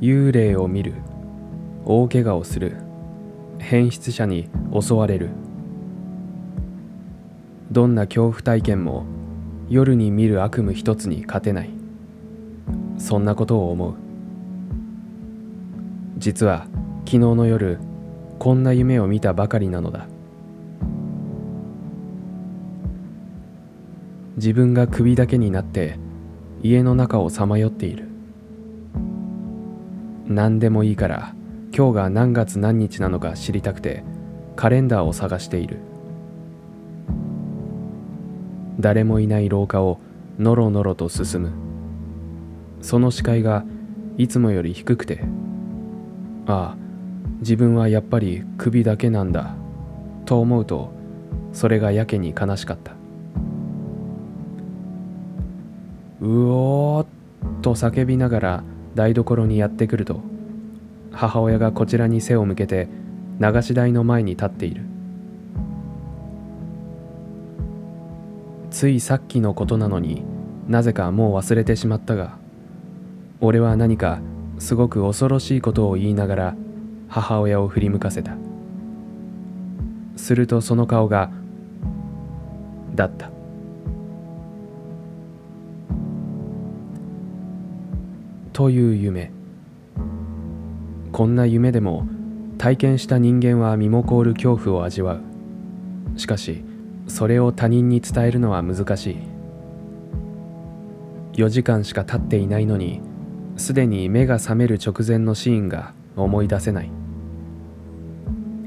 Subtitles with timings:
[0.00, 0.94] 幽霊を見る。
[1.84, 2.76] 大怪我をする。
[3.58, 5.28] 変質者に襲われる。
[7.70, 9.04] どんな恐怖体験も
[9.68, 11.70] 夜に見る悪夢一つに勝てない。
[12.96, 13.94] そんなことを思う。
[16.16, 16.66] 実は
[17.04, 17.78] 昨日の夜
[18.38, 20.08] こんな夢を見たばかりなのだ。
[24.36, 25.98] 自分が首だけになって
[26.62, 28.09] 家の中をさまよっている。
[30.30, 31.34] 何でもいいから
[31.76, 34.04] 今日が何月何日なのか知りたくて
[34.54, 35.78] カレンダーを探している。
[38.78, 39.98] 誰もいない廊下を
[40.38, 41.50] のろのろと進む。
[42.80, 43.64] その視界が
[44.18, 45.24] いつもより低くて。
[46.46, 46.76] ああ
[47.40, 49.56] 自分はやっぱり首だけなんだ
[50.26, 50.92] と思うと
[51.52, 52.92] それがやけに悲しかった。
[56.20, 57.06] うおーっ
[57.62, 60.20] と叫びながら台所にやってくると
[61.12, 62.88] 母親がこちらに背を向けて
[63.40, 64.82] 流し台の前に立っている。
[68.70, 70.22] ついさっきのことなのに
[70.68, 72.38] なぜかもう忘れてしまったが
[73.40, 74.20] 俺は何か
[74.58, 76.56] すごく恐ろしいことを言いながら
[77.08, 78.36] 母親を振り向かせた。
[80.16, 81.30] するとその顔が
[82.94, 83.30] だった。
[88.60, 89.30] という夢。
[91.12, 92.06] こんな夢でも
[92.58, 96.18] 体験した人間は身も凍る恐怖を味わう。
[96.20, 96.62] しかし
[97.06, 99.16] それを他人に伝えるのは難しい。
[101.38, 103.00] 4時間しか経っていないのに
[103.56, 106.90] すでに目が覚める直前のシーンが思い出せない。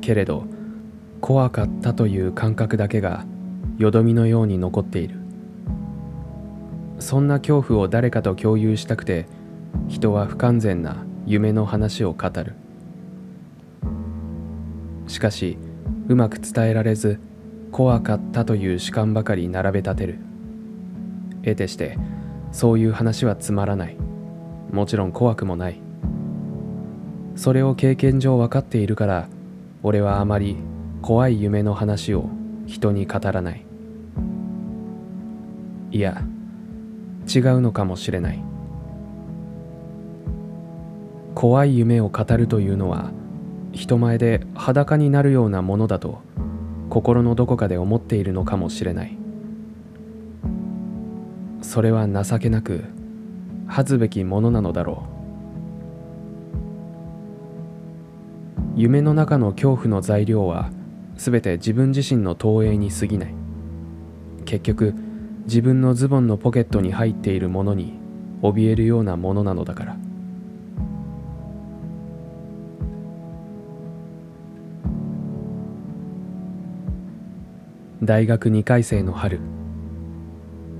[0.00, 0.44] けれど
[1.20, 3.24] 怖かったという感覚だけが
[3.76, 5.16] よどみのように残っている。
[7.00, 9.26] そんな恐怖を誰かと共有したくて
[9.88, 12.54] 人は不完全な夢の話を語る。
[15.06, 15.58] しかし
[16.08, 17.20] うまく伝えられず
[17.72, 20.18] 怖かったという主観ばかり並べ立てる。
[21.42, 21.98] 得てして
[22.52, 23.96] そういう話はつまらない。
[24.72, 25.80] もちろん怖くもない。
[27.36, 29.28] それを経験上分かっているから
[29.82, 30.56] 俺はあまり
[31.02, 32.28] 怖い夢の話を
[32.66, 33.64] 人に語らない。
[35.92, 36.22] いや
[37.32, 38.49] 違うのかもしれない。
[41.40, 43.12] 怖い夢を語るというのは
[43.72, 46.20] 人前で裸になるようなものだと
[46.90, 49.16] 心のどこかで思っているのかもしれない。
[51.62, 52.84] それは情けなく
[53.66, 55.04] 恥ずべきものなのだろ
[58.76, 58.78] う。
[58.78, 60.70] 夢の中の恐怖の材料は
[61.16, 63.34] 全て自分自身の投影に過ぎない。
[64.44, 64.94] 結局
[65.44, 67.94] 自分のズボンのポケットに入っているものに
[68.42, 70.09] 怯えるようなものなのだから。
[78.02, 79.40] 大学2回生の春。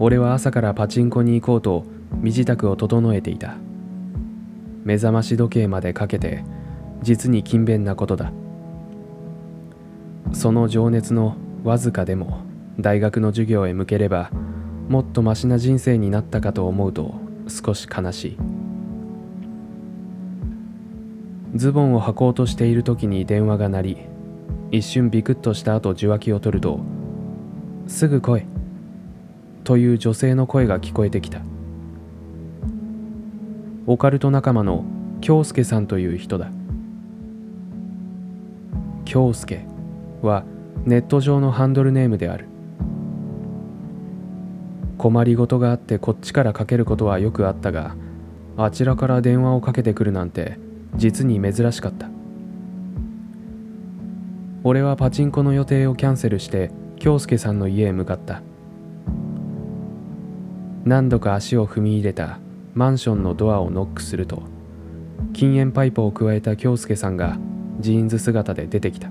[0.00, 1.84] 俺は朝からパチンコに行こうと
[2.20, 3.54] 身支度を整えていた。
[4.82, 6.42] 目覚まし時計までかけて
[7.02, 8.32] 実に勤勉なことだ。
[10.32, 12.40] その情熱のわずかでも
[12.80, 14.32] 大学の授業へ向ければ
[14.88, 17.14] もっとマシな人生になったかと思うと
[17.46, 18.38] 少し悲しい。
[21.54, 23.98] ズボンを履こうとしている時に電話が鳴り
[24.72, 26.80] 一瞬ビクッとした後受話器を取ると
[27.86, 28.42] 「すぐ来い」
[29.64, 31.40] という女性の声が聞こえてきた。
[33.86, 34.84] オカルト仲間の
[35.20, 36.50] 京介さんという人だ。
[39.04, 39.66] 京介
[40.22, 40.44] は
[40.86, 42.46] ネット上のハンドルネームである。
[44.96, 47.94] 困りごとがあってこっちからかけることはよくあったが
[48.56, 50.58] あちらから電話をかけてくるなんて
[50.96, 52.08] 実に珍しかった。
[54.62, 58.42] 俺はパチンコの予定をキャンセルして京介さんの家へ向かった。
[60.84, 62.38] 何度か足を踏み入れた
[62.74, 64.42] マンションのドアをノックすると
[65.32, 67.38] 禁煙パイプを咥えた京介さんが
[67.80, 69.08] ジーンズ姿で出てきた。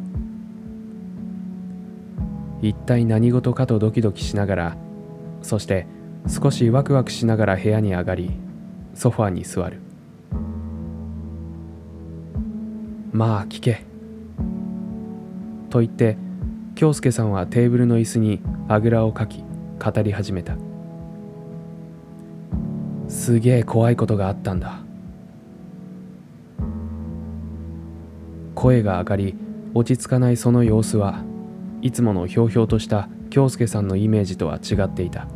[2.63, 4.77] 一体何事かとドキドキしながら
[5.41, 5.85] そして
[6.29, 8.31] 少しワクワクしながら部屋に上がり
[8.95, 9.81] ソファーに座る
[13.11, 13.83] まあ聞け
[15.69, 16.15] と言って
[16.75, 19.43] 京介さんはテーブルの椅子にあぐらをかき
[19.79, 20.57] 語り始めた。
[23.07, 24.79] すげえ怖いことがあったんだ。
[28.55, 29.35] 声が上がり
[29.75, 31.23] 落ち着かないその様子は
[31.81, 35.27] いつものひょうひょうとした京介さんのイメージとは違っていた。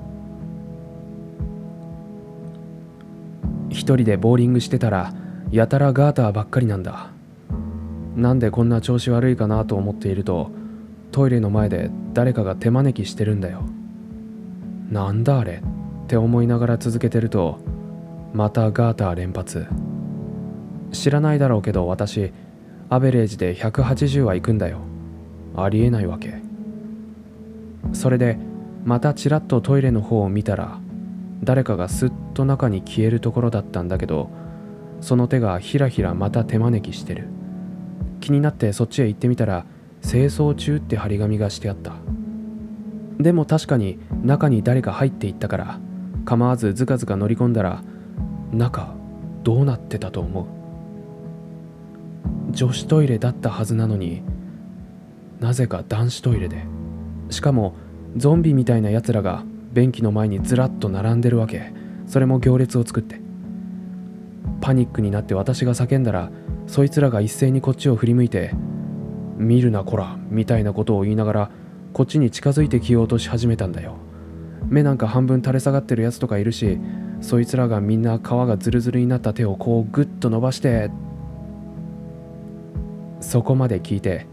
[3.69, 5.13] 一人でボーリングしてたら
[5.51, 7.11] やたらガーターばっかりなんだ。
[8.15, 10.49] なんでこんな調子悪いかなと思っていると
[11.17, 13.63] トイレの前で誰かが手招きしてるんだよ。
[14.91, 15.63] なんだあれ？
[16.03, 17.57] って思いながら続けてると
[18.35, 19.65] またガーター連発。
[20.91, 22.31] 知らないだろうけど私
[22.89, 24.81] アベレージで180は行くんだよ。
[25.55, 26.35] ありえないわけ。
[27.93, 28.37] それで
[28.85, 30.79] またちらっとトイレの方を見たら
[31.43, 34.29] 誰かがすっと中に消えるところだったんだけど
[35.01, 37.27] その手がひらひらまた手招きしてる。
[38.19, 39.65] 気になってそっちへ行ってみたら
[40.07, 41.95] 清掃中って張り紙がしてあった。
[43.19, 45.79] でも確かに中に誰か入っていったから
[46.23, 47.83] 構わずずかずか乗り込んだら
[48.53, 48.95] 中
[49.43, 50.45] どうなってたと思う。
[52.51, 54.23] 女子トイレだったはずなのに
[55.41, 56.65] なぜか男子トイレで。
[57.29, 57.75] しかも
[58.15, 59.43] ゾンビみたいなやつらが
[59.73, 61.73] 便器の前にずらっと並んでるわけ。
[62.07, 63.19] それも行列を作って。
[64.61, 66.31] パニックになって私が叫んだら
[66.65, 68.53] そいつらが一斉にこっちを振り向いて
[69.37, 71.51] 「見るなこら」みたいなことを言いながら
[71.93, 73.95] こっちに近づいてきようとし始めたんだよ。
[74.69, 76.77] 目なんか半分垂れ下がってるやつとかいるし
[77.21, 80.91] そいつらがみんな皮がズルズルになった手をこうグッと伸ばして
[83.21, 84.27] そこまで聞いて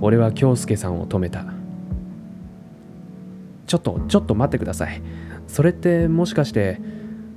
[0.00, 1.44] 俺は京介さんを止めた。
[3.66, 5.02] ちょっとちょっと待ってください。
[5.46, 6.80] それってもしかして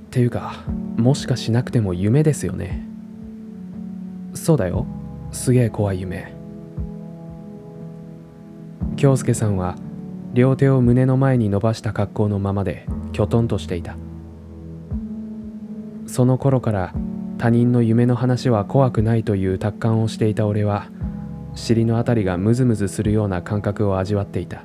[0.06, 0.64] っていうか
[0.96, 2.86] もしかしなくても夢ですよね。
[4.34, 4.86] そうだよ。
[5.32, 6.39] すげえ怖い夢。
[9.00, 9.76] 京介さんは
[10.34, 13.96] 両手を胸の前に伸ばした格好のままできょとんとしていた。
[16.06, 16.92] その頃から
[17.38, 20.90] 他人の夢の話は怖くないという達観をしていた俺は
[21.54, 24.64] 尻のあたりがムズムズするような感覚を味わっていた。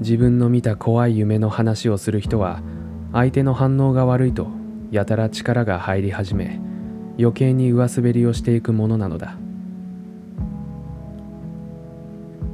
[0.00, 2.60] 自分の見た怖い夢の話をする人は
[3.12, 4.48] 相手の反応が悪いと
[4.90, 6.60] やたら力が入り始め
[7.20, 9.36] 余計に上滑りをしていくものなのだ。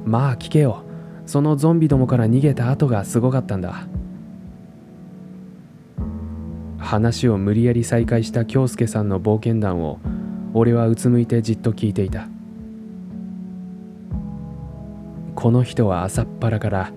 [0.06, 0.84] まあ聞けよ。
[1.26, 3.88] そのゾンビどもから逃げた後がすごかったんだ。
[6.78, 9.98] 話を無理やり再開した京介さんの冒険談を
[10.54, 12.28] 俺はうつむいてじっと聞いていた。
[15.34, 16.92] この人は朝っぱらから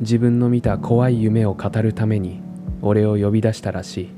[0.00, 2.40] 自分の見た怖い夢を語るために
[2.82, 4.10] 俺を呼び出したらしい。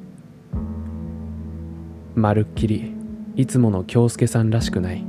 [2.16, 2.92] まるっきり
[3.36, 5.04] いつもの京介さんらしくない。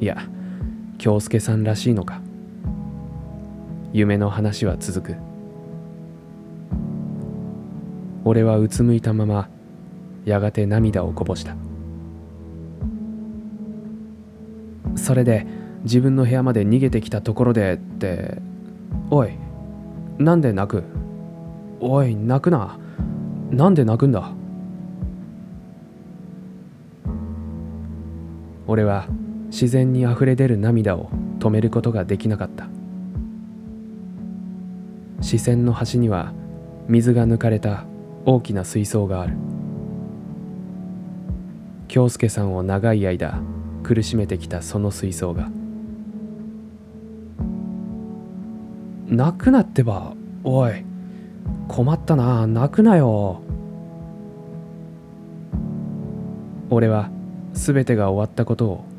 [0.00, 0.26] いや
[1.02, 2.20] 京介さんらしいのか。
[3.92, 5.16] 夢の話は続く。
[8.24, 9.48] 俺はうつむいたまま
[10.24, 11.56] やがて涙をこぼした。
[14.94, 15.44] それで
[15.82, 18.38] 自分の部屋まで逃げてきたところでって
[19.10, 19.32] おい
[20.18, 20.84] なんで泣く？
[21.80, 22.78] おい泣くな。
[23.50, 24.30] なんで泣くんだ？
[28.68, 29.08] 俺は
[29.52, 32.68] 自然にあふれ出る涙を止めることができなかった。
[35.20, 36.32] 視線の端には
[36.88, 37.84] 水が抜かれた
[38.24, 39.34] 大きな水槽がある。
[41.86, 43.42] 京介さんを長い間
[43.82, 45.50] 苦しめてきたその水槽が。
[49.06, 50.14] 泣くなってば
[50.44, 50.82] おい
[51.68, 53.42] 困ったな泣くなよ。
[56.70, 57.10] 俺は
[57.52, 58.91] 全てが終わったことを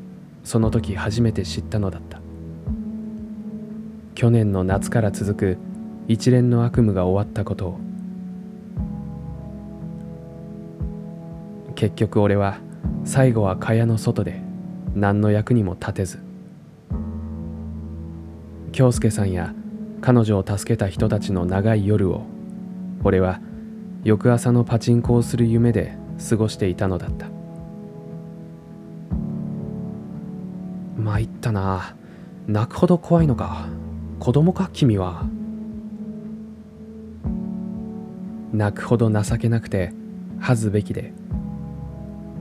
[0.44, 2.20] その時初めて知ったのだった。
[4.14, 5.58] 去年の夏から続く
[6.06, 7.80] 一連の悪夢が終わったことを。
[11.74, 12.58] 結局俺は
[13.04, 14.40] 最後は蚊帳の外で
[14.94, 16.18] 何の役にも立てず。
[18.70, 19.54] 京介さんや
[20.00, 22.22] 彼女を助けた人たちの長い夜を
[23.02, 23.40] 俺は
[24.04, 25.96] 翌朝のパチンコをする夢で
[26.28, 27.33] 過ごしていたのだった。
[31.14, 31.94] 参ったな。
[32.48, 33.68] 泣くほど怖いのか。
[34.18, 35.24] 子供か君は。
[38.52, 39.92] 泣くほど情けなくて
[40.40, 41.12] 恥ずべきで。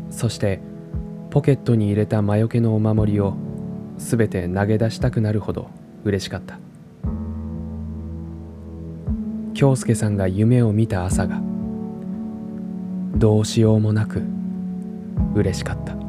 [0.09, 0.59] そして
[1.29, 3.35] ポケットに入れた魔除けのお守りを
[3.99, 5.69] すべて投げ出したくなるほど
[6.03, 6.57] 嬉しかった。
[9.53, 11.39] 京介さんが夢を見た朝が
[13.17, 14.23] どうしようもなく
[15.35, 16.02] 嬉しかった。